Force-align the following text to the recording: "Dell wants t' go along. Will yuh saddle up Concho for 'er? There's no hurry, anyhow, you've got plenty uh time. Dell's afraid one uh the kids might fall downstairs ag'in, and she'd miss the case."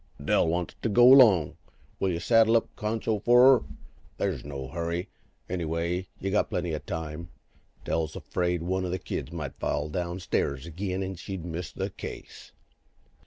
"Dell 0.25 0.47
wants 0.47 0.73
t' 0.81 0.89
go 0.89 1.13
along. 1.13 1.57
Will 1.99 2.09
yuh 2.09 2.19
saddle 2.19 2.57
up 2.57 2.75
Concho 2.75 3.19
for 3.19 3.53
'er? 3.57 3.63
There's 4.17 4.43
no 4.43 4.67
hurry, 4.67 5.09
anyhow, 5.47 6.01
you've 6.19 6.31
got 6.31 6.49
plenty 6.49 6.73
uh 6.73 6.79
time. 6.87 7.29
Dell's 7.85 8.15
afraid 8.15 8.63
one 8.63 8.83
uh 8.83 8.89
the 8.89 8.97
kids 8.97 9.31
might 9.31 9.59
fall 9.59 9.89
downstairs 9.89 10.65
ag'in, 10.65 11.03
and 11.03 11.19
she'd 11.19 11.45
miss 11.45 11.71
the 11.71 11.91
case." 11.91 12.51